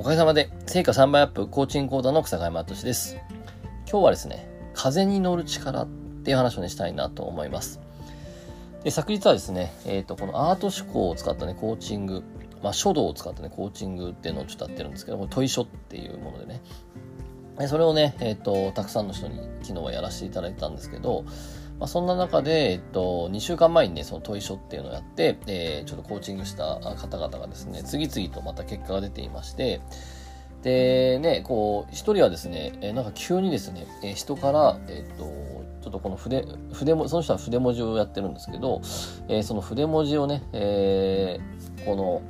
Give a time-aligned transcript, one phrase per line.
[0.00, 3.18] おかげさまで、成果3倍アップコーチング講座の草山敏です。
[3.86, 5.86] 今日はですね、風に乗る力っ
[6.24, 7.80] ていう話をね、したいなと思います。
[8.82, 12.22] で、昨日はですね、えっ、ー、と、このアート思考を使ったね、コーチング、
[12.62, 16.62] まあ、書道を使ったね、コーチングっていうのをちょっとやってるんですけど、これ、問い書っていうものでね、
[17.68, 21.26] それをね、えっ、ー、と、たくさんの人に昨日はやらせていただいたんですけど、
[21.80, 29.80] まあ、そんな中で、えっと、2週間前にね、その問い書っていうのをやって、えー、ちょっとコーチングした方々がですね、次々とまた結果が出ていまして、
[30.62, 35.24] で、ね、こう、一人はですね、えなんか急にですね、え人から、えっと、
[35.82, 38.82] ちょっとこの筆、筆も、その人は筆文字をやってるんですけど、
[39.28, 42.22] えその筆文字をね、えー、この、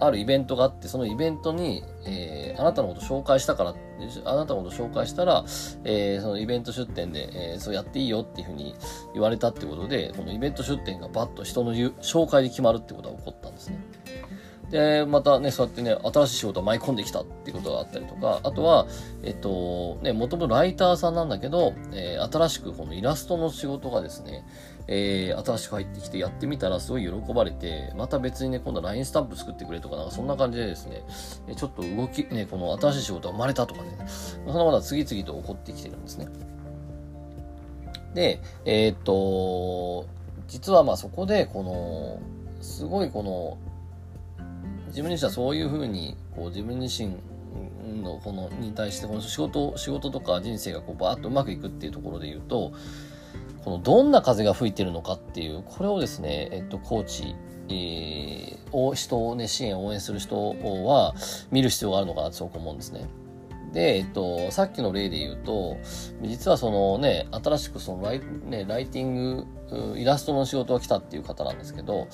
[0.00, 3.74] あるイベントがあって、そのイベントに、えー、あなたのこと紹介したから、
[4.24, 5.44] あなたのこと紹介したら、
[5.84, 8.74] えー、そのイベント出店で、えー、そうやっていいよっていうふうに
[9.12, 13.78] 言われたってことで、このイベント出店がバッと人の紹介で決まるってことが起こったんですね。
[14.70, 18.86] で、またね、そうやってね、新しい仕事を舞い込んできたっていうことがあったりとか、あとは、
[19.22, 24.44] えっと、ね、もともとライターさんなんだけど、えー、新しくこのイラストの仕事がですね、
[24.92, 31.04] えー、新しく入ってきてやってみたらすごい喜ばれて、また別にね、今度は LINE スタンプ作ってくれとか、なんかそんな感じでですね、
[31.56, 36.26] ちょっと動き、ね、この新しい仕事が生まれたとかね、そんなことが次々と起こってきてるんですね。
[38.14, 40.08] で、えー、っと、
[40.48, 42.20] 実はまあそこで、この、
[42.60, 43.58] すごいこの、
[44.88, 47.14] 自分自身はそういうふうにこう自分自身
[48.02, 52.72] のこのに対してこの仕事仕事とか人生がこうバーッとうまくいくっていうところで言うと
[53.64, 57.34] このどんな風が吹いてるのかっていうこれをですね、えっと、コーチ、
[57.68, 61.14] えー、人をね支援応援する人は
[61.50, 63.06] 見る必要があるのかなとそう思うんですね。
[63.72, 65.76] で、えっと、さっきの例で言うと、
[66.22, 69.46] 実はそのね、新しくそのライ,、ね、ライティング、
[69.96, 72.08] イラストの仕事が来たっていう方なんですけど、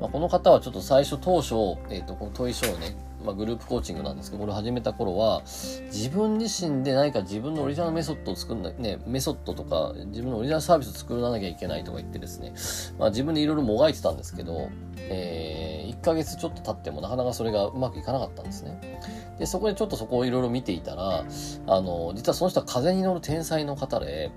[0.00, 1.54] まあ、この方はちょっと最初当初、
[1.90, 12.52] えっと、この問い書をね、まあ、グループコーチングなんですけど、これ始めた頃は、自分自身で何か自分のオリジナルメソッドを作んな、ね、メソッドとか、自分のオリジナルサービスを作らなきゃいけないとか言ってですね、
[12.98, 19.00] まあ、自分でいろいろもがいてたんですけど、えー、1ヶ月ちょっと経ってもなかなかそれがうまくいかなかったんですね。
[19.38, 21.24] で、そこでちょっとそこをいろいろ見ていたら、
[21.66, 24.30] あの、実はその人は風に乗る天才の方で、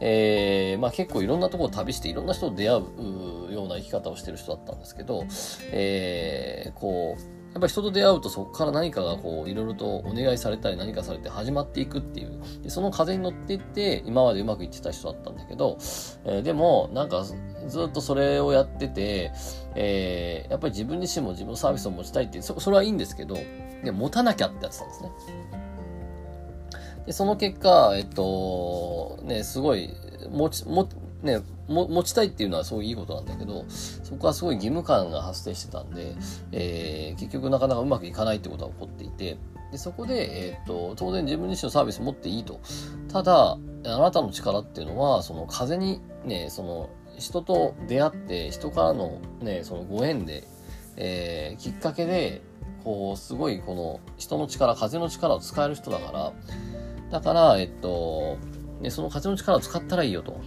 [0.00, 5.26] えー、まあ結構いろんなところを旅していろんな人と出会うような生き方をしてる人だったんですけど、
[5.72, 15.76] えー、こう、やっぱ人と出会うとそこから何かがこういろいろとお願いされたり何かされて始まっていくっていうでその風に乗っていって今までうまくいってた人だったんだけど、
[16.24, 19.32] えー、でもなんかずっとそれをやってて、
[19.74, 23.34] えー、やっぱり自分自身も自分のサービスを持ちたいってそそれはいいんですけど
[23.82, 25.10] で持たなきゃってやってたんですね。
[27.06, 29.90] でその結果、えっと、ね、すごい、
[30.30, 30.88] 持ち、も、
[31.22, 36.16] ね、も持ちたいっていうのはすごいいいことなんだけど、そこはすごい義務感が発生してたんで、
[36.52, 39.38] えー、結局なかなかうまくいかないってことが起こっていて、
[39.70, 42.60] でそこで、えー、っと、当然自分自身のサービス持っていいと。
[43.08, 50.44] ただ、あなたの力っていうのは、その風にね、その人と出会って、人からのね、そのご縁で、
[50.96, 52.42] えー、きっかけで、
[52.82, 56.32] こう、すごいこの人の力、風の力を使える人だから、
[57.10, 58.38] だから、えっと、
[58.80, 60.40] ね、その風の力を使ったらいいよと。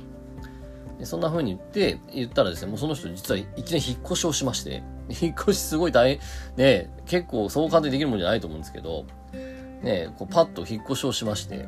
[1.04, 4.84] そんな風に言って、言ったらですね、もうその人実はいきなり引っ越しをしまして、
[5.22, 6.20] 引っ越しすごい大
[6.56, 9.06] 変、ね、結構そう簡単にできるもんじゃないと思うんですけど、
[9.82, 11.68] ね、こうパッと引っ越しをしまして、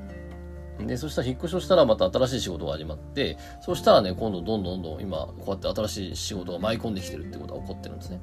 [0.79, 8.21] で、そしたら引っ越しをしたらまた新しい仕事が始まって、そしたらね、今度どんどんどんどん今、こうやって新しい仕事が舞い込んできてるってことが起こってるんですね。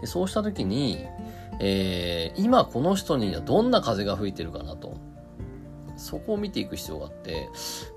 [0.00, 1.06] でそうした時に、
[1.60, 4.93] えー、今この人にはどんな風が吹いてるかなと。
[6.04, 7.48] そこを見ていく必要があって、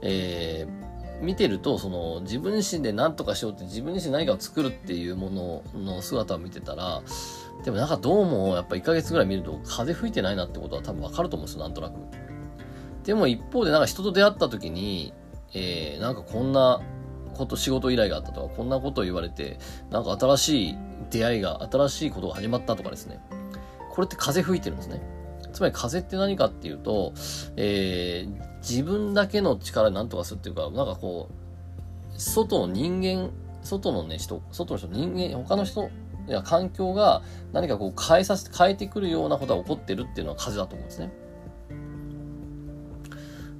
[0.01, 7.01] えー見てると、その自分自身で何とかしようって自分自身何かを作るっていうものの姿を見てたら、
[7.63, 11.95] でもなんかどうもやっぱ1ヶ月ぐらい見ると風吹いてないなってことは多分わかると思うんですよ、なんとなく。
[13.03, 15.13] でも一方でなんか人と出会った時に、
[15.53, 16.81] えー、なんかこんな
[17.33, 19.57] こと、仕事依頼があったとか、こんなことを言われて、
[19.89, 20.77] なんか新しい
[21.09, 23.19] 出会いが、新しいことが始まったとかですね。
[23.91, 25.01] これって風吹いてるんですね。
[25.57, 27.13] つまり風って何かっていうと、
[27.55, 33.31] えー、自分だけの力で何とかするっていうか、なんかこう、外の人間、
[33.63, 35.89] 外のね、人、外の人、人間、他の人
[36.27, 37.23] や環境が
[37.53, 41.11] 何かこう変えさせて、変えてくるようなことが起こってるっていうのは風だと思うんですね。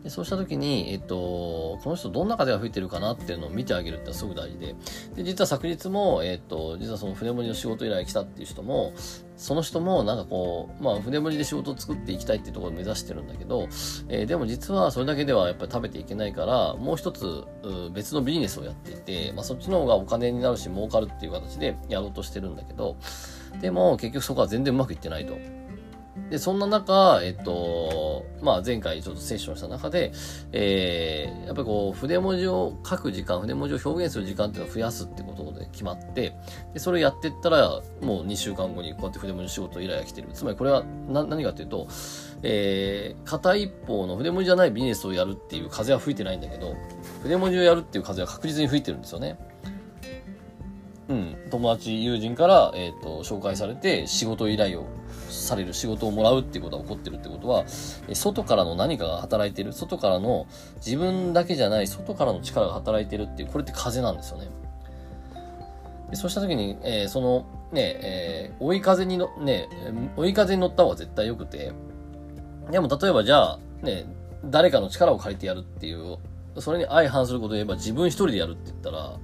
[0.08, 4.76] でそうした時に、えっと、この人どんな風が吹いてるかなっていうのを見てあげるってすごく大事で、
[5.16, 8.94] で、実は昨日も、えっと、実はその船盛りの仕事依頼来たっていう人も、
[9.36, 13.68] その人もなんかこう、まあ船盛りで仕事を作っていきたいっていうところを目指してるんだけど、
[14.08, 17.44] えー、でも実はそれだけではやっぱり食べていけないから、もう一つ
[17.94, 22.96] 別のビジネスをやっていて、まあそっちの方がお金になるし儲かるっていう形でやろうとしてるんだけど、
[23.60, 25.34] でも、結局そこは全然うまくいってないと。
[26.30, 30.12] で、そんな中、えっと、まあ、前回ちょっとセッションした中で、
[30.52, 36.36] えー、やっぱりこう、筆文字を書く時間、筆文字を表現する時間っていうのを増やすってことで決まって、
[36.74, 40.28] で、それをやってったら、もう2週間後にこうやって筆文字仕事依頼が来てる。
[40.34, 41.88] つまりこれはな何かっていうと、
[42.44, 46.76] えー、片一方の筆文字じゃないビジネスをやるっていう風は吹いてないんだけど、
[47.24, 49.38] 筆文字をやるっていう風は確実に吹いてるんですよね。
[51.10, 54.86] うん、友達、友人から、えっ、ー、と、紹介されて仕事依頼を
[55.30, 57.66] される、仕事をもらうっていうことが起こってるってことは、
[58.14, 60.48] 外からの何かが働いてる、外からの
[60.78, 64.48] 自分だけじゃない外からの力が働いてるっていう、これって風なんですよね。
[66.10, 69.68] でそうした時に、えー、その、ね、えー、追い風にの、ね、
[70.16, 71.74] 追い風に乗った方が絶対良くて、
[72.72, 74.06] でも例えばじゃあ、ね、
[74.46, 76.18] 誰かの力を借りてやるっていう、
[76.60, 79.20] それに相反することを言えば自分一人でやるって言ったら、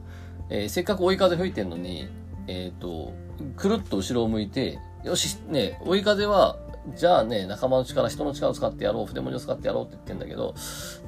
[0.49, 2.09] えー、せっかく追い風吹いてんのに、
[2.47, 3.13] えっ、ー、と、
[3.55, 6.57] くるっと後ろを向いて、よし、ね、追い風は、
[6.95, 10.53] じゃあね、仲間の力、人の力を使ってやろう、筆文字を使ってやろうって言ってんだけど、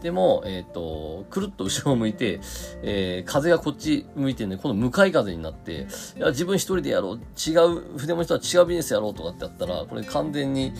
[0.01, 2.39] でも、えっ、ー、と、くるっと後ろを向いて、
[2.81, 5.87] えー、風がこっち向いてるんで、この向かい風になって、
[6.17, 10.73] いや、自分一人でやろう、違う、筆文字とは違うビジネスやろうとかってやったら、これ完全に、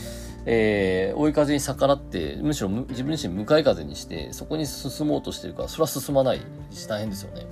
[0.45, 6.41] えー、追い風に逆らって、むしろ自分自身向かい風にして、そこに進もうとしてるから、それは進まない。
[6.71, 7.47] し大変ですよね。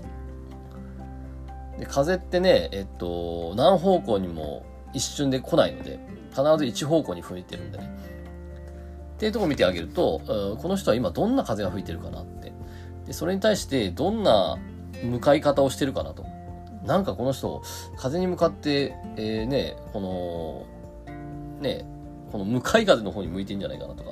[1.79, 4.63] で、風ってね、えっと、何方向にも
[4.93, 5.99] 一瞬で来ないので、
[6.29, 7.95] 必ず一方向に吹いてるんでね。
[9.15, 10.21] っていうとこ見てあげると、
[10.61, 12.51] この人は今どんな風が吹いてるかなって。
[13.05, 14.57] で、それに対してどんな
[15.03, 16.25] 向かい方をしてるかなと。
[16.85, 17.61] なんかこの人、
[17.97, 20.65] 風に向かって、えー、ね、こ
[21.07, 21.85] の、ね、
[22.31, 24.11] この向かい風の方に向いてんじゃないかなとか。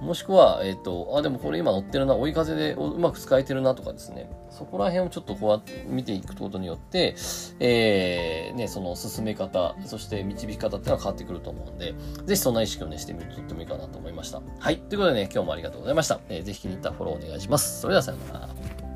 [0.00, 4.30] もしくは、えっ、ー、と、あ、でもこれ今乗ってるな、追い風でうまく使えてるなとかですね。
[4.50, 7.16] そこら辺をちょっとこうやって見ていくことによって、
[7.58, 14.40] えー、ね、その進め方、そして導き方っていうのは変わってくると思うんで、ぜひそんな意識をね、してみるととってもいいかなと思いました。
[14.58, 14.78] はい。
[14.78, 16.20] ということでね、今日もありがとうございました。
[16.28, 17.80] えー、ぜひ気に入ったフォローお願いします。
[17.80, 18.87] それではさようなら。